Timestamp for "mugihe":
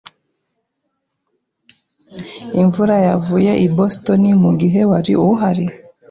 4.43-4.81